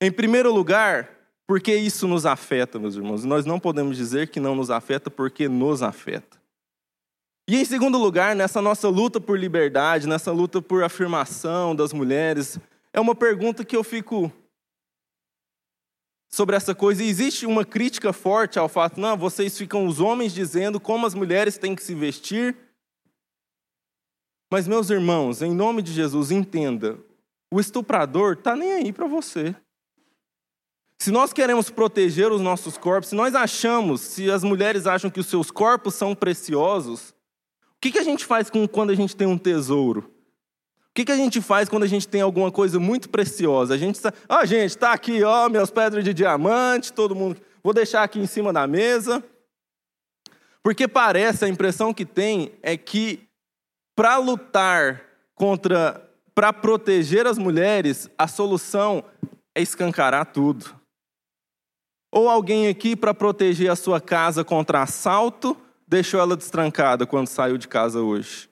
[0.00, 1.10] Em primeiro lugar,
[1.46, 3.24] porque isso nos afeta, meus irmãos.
[3.24, 6.35] Nós não podemos dizer que não nos afeta porque nos afeta.
[7.48, 12.58] E em segundo lugar, nessa nossa luta por liberdade, nessa luta por afirmação das mulheres,
[12.92, 14.32] é uma pergunta que eu fico
[16.28, 17.04] sobre essa coisa.
[17.04, 21.14] E existe uma crítica forte ao fato, não, vocês ficam os homens dizendo como as
[21.14, 22.56] mulheres têm que se vestir.
[24.52, 26.98] Mas, meus irmãos, em nome de Jesus, entenda:
[27.52, 29.54] o estuprador está nem aí para você.
[30.98, 35.20] Se nós queremos proteger os nossos corpos, se nós achamos, se as mulheres acham que
[35.20, 37.14] os seus corpos são preciosos,
[37.76, 40.12] o que, que a gente faz com, quando a gente tem um tesouro?
[40.90, 43.74] O que, que a gente faz quando a gente tem alguma coisa muito preciosa?
[43.74, 47.40] A gente, ó, oh, gente, está aqui, ó, minhas pedras de diamante, todo mundo.
[47.62, 49.22] Vou deixar aqui em cima da mesa.
[50.62, 53.28] Porque parece, a impressão que tem é que
[53.94, 55.02] para lutar
[55.34, 56.02] contra,
[56.34, 59.04] para proteger as mulheres, a solução
[59.54, 60.74] é escancarar tudo.
[62.10, 67.56] Ou alguém aqui para proteger a sua casa contra assalto, deixou ela destrancada quando saiu
[67.56, 68.48] de casa hoje?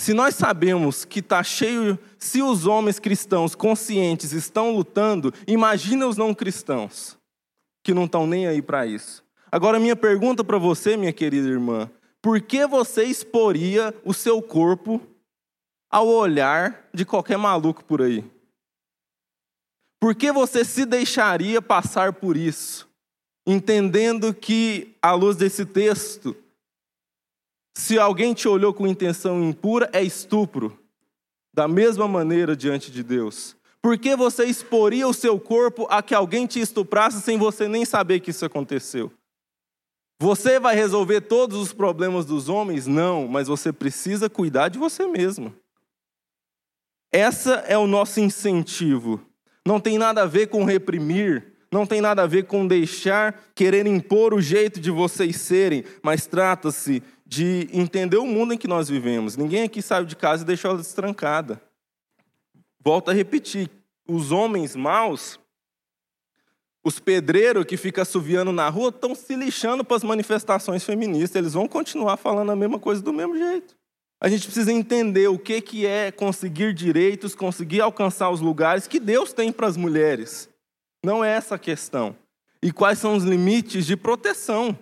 [0.00, 6.16] Se nós sabemos que está cheio, se os homens cristãos conscientes estão lutando, imagina os
[6.16, 7.18] não cristãos,
[7.82, 9.24] que não estão nem aí para isso.
[9.50, 11.90] Agora, minha pergunta para você, minha querida irmã:
[12.22, 15.00] por que você exporia o seu corpo
[15.90, 18.24] ao olhar de qualquer maluco por aí?
[20.00, 22.87] Por que você se deixaria passar por isso?
[23.50, 26.36] Entendendo que, à luz desse texto,
[27.74, 30.78] se alguém te olhou com intenção impura, é estupro,
[31.54, 33.56] da mesma maneira diante de Deus.
[33.80, 37.86] Por que você exporia o seu corpo a que alguém te estuprasse sem você nem
[37.86, 39.10] saber que isso aconteceu?
[40.20, 42.86] Você vai resolver todos os problemas dos homens?
[42.86, 45.54] Não, mas você precisa cuidar de você mesmo.
[47.10, 49.22] Essa é o nosso incentivo.
[49.64, 53.86] Não tem nada a ver com reprimir, não tem nada a ver com deixar querer
[53.86, 58.88] impor o jeito de vocês serem, mas trata-se de entender o mundo em que nós
[58.88, 59.36] vivemos.
[59.36, 61.60] Ninguém aqui saiu de casa e deixou ela destrancada.
[62.82, 63.70] Volto a repetir:
[64.08, 65.38] os homens maus,
[66.82, 71.36] os pedreiros que ficam assoviando na rua, estão se lixando para as manifestações feministas.
[71.36, 73.76] Eles vão continuar falando a mesma coisa do mesmo jeito.
[74.20, 79.32] A gente precisa entender o que é conseguir direitos, conseguir alcançar os lugares que Deus
[79.32, 80.48] tem para as mulheres.
[81.04, 82.16] Não é essa a questão.
[82.62, 84.76] E quais são os limites de proteção?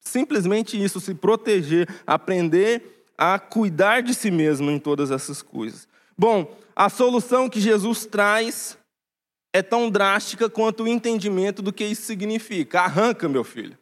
[0.00, 5.86] Simplesmente isso, se proteger, aprender a cuidar de si mesmo em todas essas coisas.
[6.18, 8.76] Bom, a solução que Jesus traz
[9.52, 12.80] é tão drástica quanto o entendimento do que isso significa.
[12.80, 13.78] Arranca, meu filho.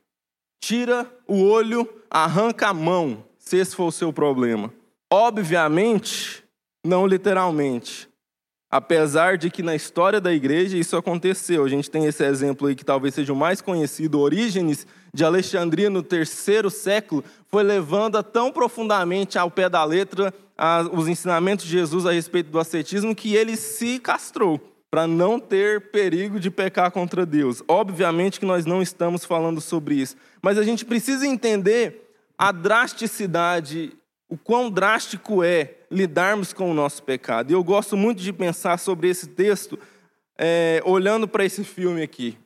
[0.61, 4.73] Tira o olho, arranca a mão, se esse for o seu problema.
[5.11, 6.45] Obviamente,
[6.85, 8.10] não literalmente.
[8.71, 11.65] Apesar de que na história da igreja isso aconteceu.
[11.65, 15.91] A gente tem esse exemplo aí que talvez seja o mais conhecido, Orígenes de Alexandria
[15.91, 21.73] no terceiro século, foi levando tão profundamente ao pé da letra a, os ensinamentos de
[21.73, 26.91] Jesus a respeito do ascetismo que ele se castrou para não ter perigo de pecar
[26.93, 27.63] contra Deus.
[27.67, 33.93] Obviamente que nós não estamos falando sobre isso, mas a gente precisa entender a drasticidade
[34.29, 37.51] o quão drástico é lidarmos com o nosso pecado.
[37.51, 39.79] E eu gosto muito de pensar sobre esse texto
[40.39, 42.39] é, olhando para esse filme aqui.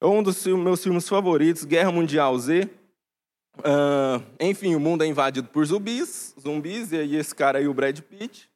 [0.00, 2.68] É um dos meus filmes favoritos, Guerra Mundial Z.
[3.58, 7.74] Uh, enfim, o mundo é invadido por zumbis, zumbis, e aí esse cara aí, o
[7.74, 8.48] Brad Pitt,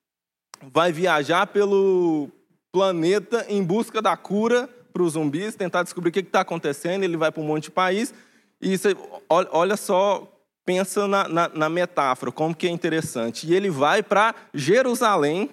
[0.72, 2.30] vai viajar pelo
[2.70, 7.02] planeta em busca da cura para os zumbis, tentar descobrir o que está acontecendo.
[7.02, 8.14] Ele vai para um monte de país.
[8.60, 8.96] E você,
[9.28, 10.28] olha só,
[10.64, 13.46] pensa na, na, na metáfora, como que é interessante.
[13.46, 15.50] E ele vai para Jerusalém,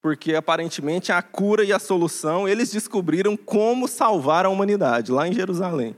[0.00, 5.32] porque aparentemente a cura e a solução, eles descobriram como salvar a humanidade, lá em
[5.32, 5.96] Jerusalém.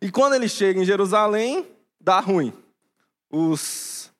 [0.00, 1.66] E quando ele chega em Jerusalém,
[2.00, 2.52] dá ruim.
[3.30, 4.10] Os,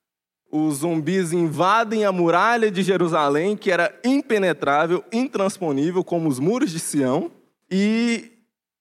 [0.50, 6.78] os zumbis invadem a muralha de Jerusalém, que era impenetrável, intransponível, como os muros de
[6.78, 7.30] Sião,
[7.70, 8.35] e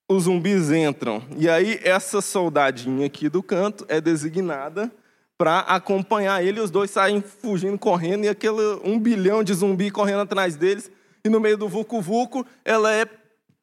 [0.08, 1.22] os zumbis entram.
[1.36, 4.90] E aí, essa soldadinha aqui do canto é designada
[5.36, 6.60] para acompanhar ele.
[6.60, 10.90] Os dois saem fugindo, correndo, e aquele um bilhão de zumbi correndo atrás deles.
[11.24, 13.06] E no meio do vucu-vucu, ela é,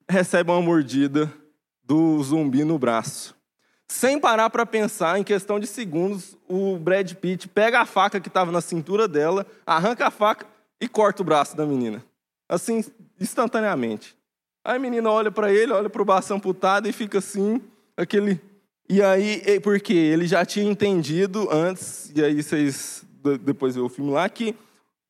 [0.10, 1.32] recebe uma mordida
[1.84, 3.36] do zumbi no braço.
[3.88, 8.27] Sem parar para pensar, em questão de segundos, o Brad Pitt pega a faca que
[8.27, 10.45] estava na cintura dela, arranca a faca
[10.82, 12.03] e corta o braço da menina.
[12.49, 12.84] Assim,
[13.19, 14.17] instantaneamente.
[14.65, 17.62] Aí a menina olha para ele, olha para o braço amputado e fica assim,
[17.97, 18.39] aquele.
[18.89, 23.06] E aí, porque ele já tinha entendido antes, e aí vocês
[23.41, 24.56] depois vê o filme lá, que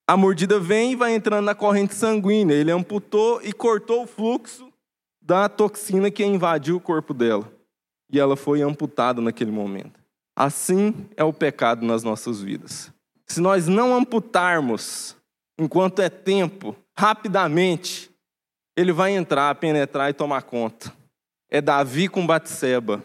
[0.08, 2.56] a mordida vem e vai entrando na corrente sanguínea.
[2.56, 4.72] Ele amputou e cortou o fluxo
[5.22, 7.52] da toxina que invadiu o corpo dela.
[8.12, 10.00] E ela foi amputada naquele momento.
[10.36, 12.92] Assim é o pecado nas nossas vidas.
[13.26, 15.16] Se nós não amputarmos
[15.58, 18.12] enquanto é tempo, rapidamente,
[18.76, 20.92] ele vai entrar, penetrar e tomar conta.
[21.50, 23.04] É Davi com Batseba.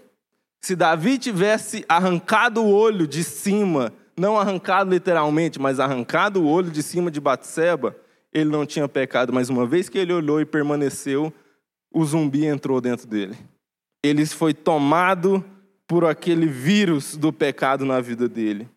[0.61, 6.71] Se Davi tivesse arrancado o olho de cima, não arrancado literalmente, mas arrancado o olho
[6.71, 7.97] de cima de Batseba,
[8.33, 11.33] ele não tinha pecado, mas uma vez que ele olhou e permaneceu,
[11.93, 13.37] o zumbi entrou dentro dele.
[14.03, 15.45] Ele foi tomado
[15.87, 18.69] por aquele vírus do pecado na vida dele.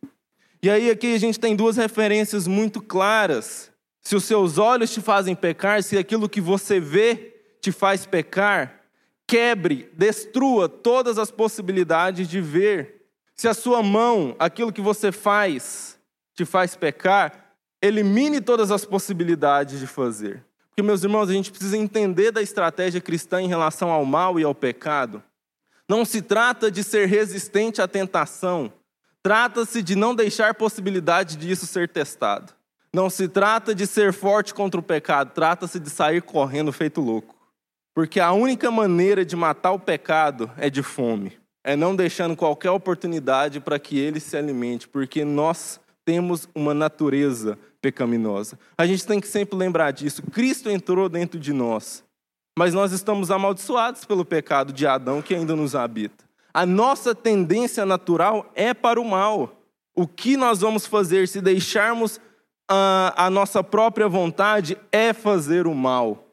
[0.64, 3.71] E aí aqui a gente tem duas referências muito claras
[4.02, 8.82] se os seus olhos te fazem pecar, se aquilo que você vê te faz pecar,
[9.28, 13.06] quebre, destrua todas as possibilidades de ver.
[13.36, 15.98] Se a sua mão, aquilo que você faz,
[16.34, 20.44] te faz pecar, elimine todas as possibilidades de fazer.
[20.70, 24.44] Porque, meus irmãos, a gente precisa entender da estratégia cristã em relação ao mal e
[24.44, 25.22] ao pecado.
[25.88, 28.72] Não se trata de ser resistente à tentação,
[29.22, 32.54] trata-se de não deixar possibilidade disso ser testado.
[32.94, 37.36] Não se trata de ser forte contra o pecado, trata-se de sair correndo feito louco.
[37.96, 42.72] Porque a única maneira de matar o pecado é de fome, é não deixando qualquer
[42.72, 48.60] oportunidade para que ele se alimente, porque nós temos uma natureza pecaminosa.
[48.78, 50.22] A gente tem que sempre lembrar disso.
[50.24, 52.04] Cristo entrou dentro de nós,
[52.58, 56.26] mas nós estamos amaldiçoados pelo pecado de Adão que ainda nos habita.
[56.54, 59.58] A nossa tendência natural é para o mal.
[59.96, 62.20] O que nós vamos fazer se deixarmos
[62.74, 66.30] a, a nossa própria vontade é fazer o mal.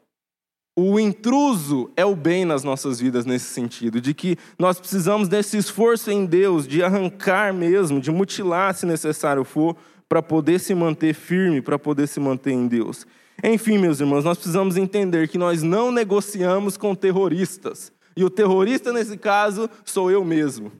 [0.73, 5.57] O intruso é o bem nas nossas vidas nesse sentido, de que nós precisamos desse
[5.57, 9.75] esforço em Deus, de arrancar mesmo, de mutilar se necessário for,
[10.07, 13.05] para poder se manter firme, para poder se manter em Deus.
[13.43, 17.91] Enfim, meus irmãos, nós precisamos entender que nós não negociamos com terroristas.
[18.15, 20.71] E o terrorista, nesse caso, sou eu mesmo.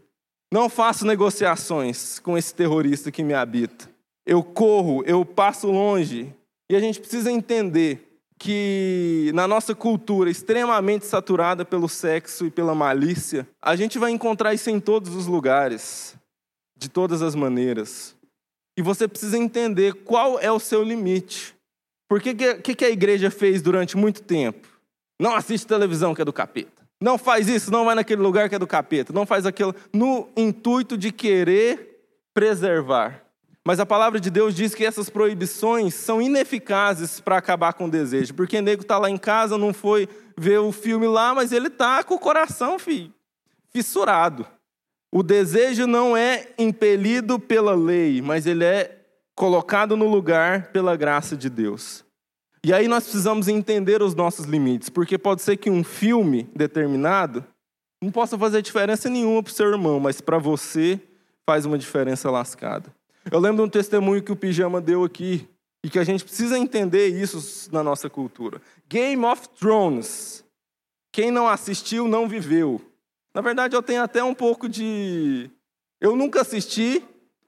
[0.54, 3.89] Não faço negociações com esse terrorista que me habita
[4.30, 6.32] eu corro, eu passo longe.
[6.70, 12.76] E a gente precisa entender que na nossa cultura extremamente saturada pelo sexo e pela
[12.76, 16.16] malícia, a gente vai encontrar isso em todos os lugares,
[16.78, 18.16] de todas as maneiras.
[18.78, 21.56] E você precisa entender qual é o seu limite.
[22.08, 24.68] Por que, que, que a igreja fez durante muito tempo?
[25.20, 26.84] Não assiste televisão que é do capeta.
[27.02, 29.12] Não faz isso, não vai naquele lugar que é do capeta.
[29.12, 33.29] Não faz aquilo no intuito de querer preservar.
[33.66, 37.92] Mas a palavra de Deus diz que essas proibições são ineficazes para acabar com o
[37.92, 41.68] desejo, porque nego está lá em casa, não foi ver o filme lá, mas ele
[41.68, 43.14] está com o coração filho,
[43.70, 44.46] fissurado.
[45.12, 49.00] O desejo não é impelido pela lei, mas ele é
[49.36, 52.06] colocado no lugar pela graça de Deus.
[52.64, 57.46] E aí nós precisamos entender os nossos limites, porque pode ser que um filme determinado
[58.02, 61.00] não possa fazer diferença nenhuma para o seu irmão, mas para você
[61.46, 62.94] faz uma diferença lascada.
[63.32, 65.48] Eu lembro um testemunho que o Pijama deu aqui,
[65.84, 68.62] e que a gente precisa entender isso na nossa cultura.
[68.88, 70.44] Game of Thrones.
[71.12, 72.82] Quem não assistiu, não viveu.
[73.34, 75.50] Na verdade, eu tenho até um pouco de.
[76.02, 77.04] Eu nunca assisti,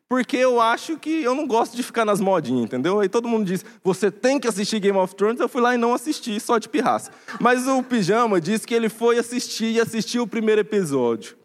[0.07, 2.99] porque eu acho que eu não gosto de ficar nas modinhas, entendeu?
[2.99, 5.77] Aí todo mundo diz, você tem que assistir Game of Thrones, eu fui lá e
[5.77, 7.11] não assisti, só de pirraça.
[7.39, 11.37] Mas o Pijama disse que ele foi assistir e assistiu o primeiro episódio.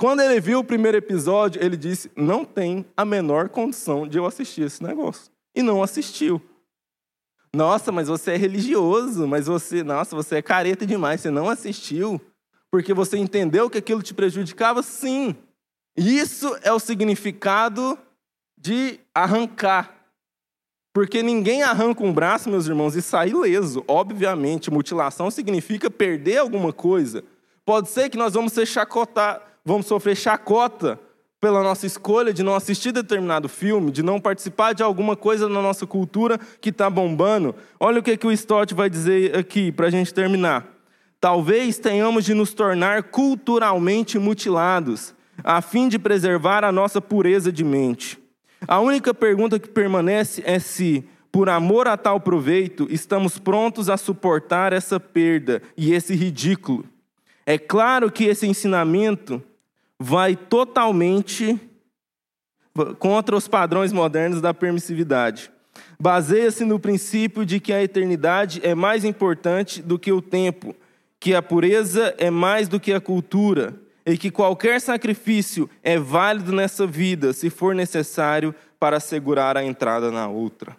[0.00, 4.24] Quando ele viu o primeiro episódio, ele disse: Não tem a menor condição de eu
[4.24, 5.30] assistir esse negócio.
[5.54, 6.40] E não assistiu.
[7.54, 12.18] Nossa, mas você é religioso, mas você, nossa, você é careta demais, você não assistiu,
[12.70, 14.82] porque você entendeu que aquilo te prejudicava?
[14.82, 15.36] Sim.
[15.94, 17.98] Isso é o significado
[18.58, 19.94] de arrancar.
[20.94, 23.84] Porque ninguém arranca um braço, meus irmãos, e sai ileso.
[23.86, 27.22] Obviamente, mutilação significa perder alguma coisa.
[27.66, 30.98] Pode ser que nós vamos ser chacotar, vamos sofrer chacota
[31.40, 35.62] pela nossa escolha de não assistir determinado filme, de não participar de alguma coisa na
[35.62, 37.54] nossa cultura que está bombando.
[37.78, 40.66] Olha o que, que o Stott vai dizer aqui, para a gente terminar.
[41.18, 47.64] Talvez tenhamos de nos tornar culturalmente mutilados, a fim de preservar a nossa pureza de
[47.64, 48.18] mente.
[48.68, 53.96] A única pergunta que permanece é se, por amor a tal proveito, estamos prontos a
[53.96, 56.84] suportar essa perda e esse ridículo.
[57.46, 59.42] É claro que esse ensinamento
[60.00, 61.60] vai totalmente
[62.98, 65.50] contra os padrões modernos da permissividade.
[66.00, 70.74] Baseia-se no princípio de que a eternidade é mais importante do que o tempo,
[71.20, 76.50] que a pureza é mais do que a cultura, e que qualquer sacrifício é válido
[76.52, 80.74] nessa vida, se for necessário, para assegurar a entrada na outra.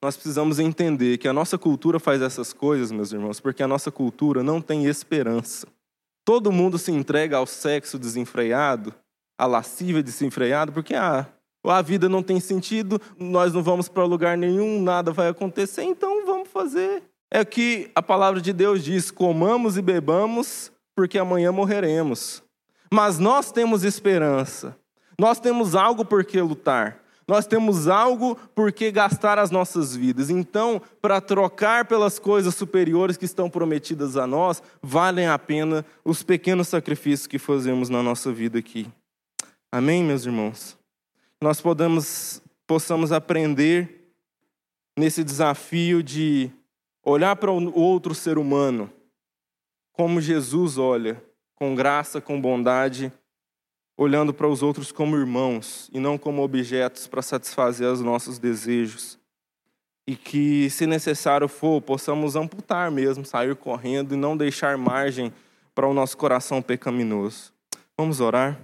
[0.00, 3.90] Nós precisamos entender que a nossa cultura faz essas coisas, meus irmãos, porque a nossa
[3.90, 5.66] cultura não tem esperança.
[6.28, 8.94] Todo mundo se entrega ao sexo desenfreado,
[9.38, 11.26] à lascívia desenfreada, porque ah,
[11.64, 16.26] a vida não tem sentido, nós não vamos para lugar nenhum, nada vai acontecer, então
[16.26, 17.02] vamos fazer.
[17.30, 22.42] É que a palavra de Deus diz: comamos e bebamos, porque amanhã morreremos.
[22.92, 24.76] Mas nós temos esperança,
[25.18, 27.02] nós temos algo por que lutar.
[27.28, 30.30] Nós temos algo por que gastar as nossas vidas.
[30.30, 36.22] Então, para trocar pelas coisas superiores que estão prometidas a nós, valem a pena os
[36.22, 38.90] pequenos sacrifícios que fazemos na nossa vida aqui.
[39.70, 40.78] Amém, meus irmãos?
[41.38, 44.10] Nós podemos, possamos aprender
[44.98, 46.50] nesse desafio de
[47.04, 48.90] olhar para o outro ser humano
[49.92, 51.22] como Jesus olha,
[51.56, 53.12] com graça, com bondade
[53.98, 59.18] olhando para os outros como irmãos e não como objetos para satisfazer os nossos desejos.
[60.06, 65.32] E que, se necessário for, possamos amputar mesmo, sair correndo e não deixar margem
[65.74, 67.52] para o nosso coração pecaminoso.
[67.96, 68.58] Vamos orar?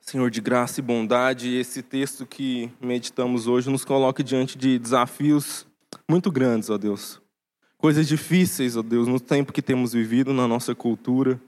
[0.00, 5.66] Senhor de graça e bondade, esse texto que meditamos hoje nos coloca diante de desafios
[6.08, 7.20] muito grandes, ó Deus.
[7.76, 11.38] Coisas difíceis, ó Deus, no tempo que temos vivido, na nossa cultura.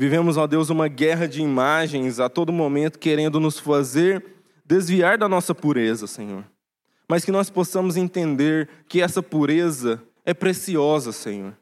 [0.00, 4.24] Vivemos, ó Deus, uma guerra de imagens a todo momento, querendo nos fazer
[4.64, 6.42] desviar da nossa pureza, Senhor.
[7.06, 11.54] Mas que nós possamos entender que essa pureza é preciosa, Senhor.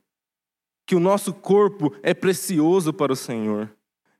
[0.86, 3.68] Que o nosso corpo é precioso para o Senhor.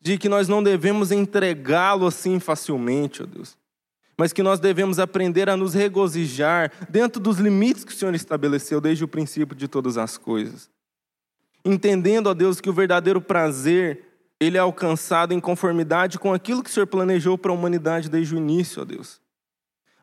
[0.00, 3.56] De que nós não devemos entregá-lo assim facilmente, ó Deus.
[4.16, 8.80] Mas que nós devemos aprender a nos regozijar dentro dos limites que o Senhor estabeleceu
[8.80, 10.68] desde o princípio de todas as coisas.
[11.64, 14.07] Entendendo, ó Deus, que o verdadeiro prazer
[14.41, 18.34] ele é alcançado em conformidade com aquilo que o Senhor planejou para a humanidade desde
[18.34, 19.20] o início, ó Deus.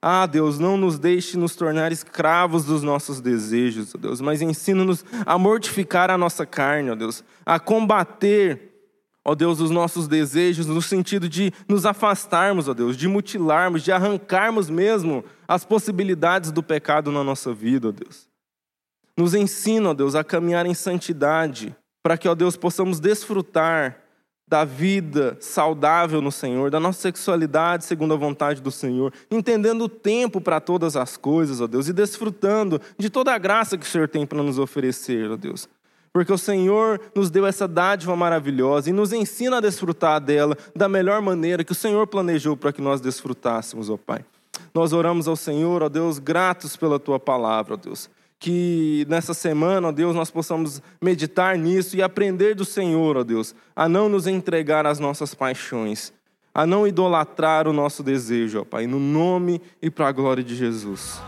[0.02, 5.06] Ah, Deus, não nos deixe nos tornar escravos dos nossos desejos, ó Deus, mas ensina-nos
[5.26, 8.74] a mortificar a nossa carne, ó Deus, a combater,
[9.24, 13.92] ó Deus, os nossos desejos no sentido de nos afastarmos, ó Deus, de mutilarmos, de
[13.92, 18.28] arrancarmos mesmo as possibilidades do pecado na nossa vida, ó Deus.
[19.18, 21.74] Nos ensina, ó Deus, a caminhar em santidade,
[22.04, 24.05] para que, ó Deus, possamos desfrutar
[24.48, 29.90] da vida saudável no Senhor, da nossa sexualidade segundo a vontade do Senhor, entendendo o
[29.90, 33.90] tempo para todas as coisas, ó Deus, e desfrutando de toda a graça que o
[33.90, 35.68] Senhor tem para nos oferecer, ó Deus.
[36.14, 40.88] Porque o Senhor nos deu essa dádiva maravilhosa e nos ensina a desfrutar dela da
[40.88, 44.24] melhor maneira que o Senhor planejou para que nós desfrutássemos, ó Pai.
[44.74, 48.10] Nós oramos ao Senhor, ó Deus, gratos pela tua palavra, ó Deus
[48.46, 53.56] que nessa semana, ó Deus, nós possamos meditar nisso e aprender do Senhor, ó Deus,
[53.76, 56.14] a não nos entregar às nossas paixões,
[56.54, 60.56] a não idolatrar o nosso desejo, ó Pai, no nome e para a glória de
[60.56, 61.20] Jesus.